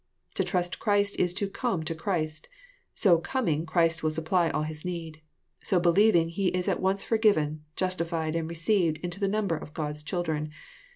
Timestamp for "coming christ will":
3.19-4.09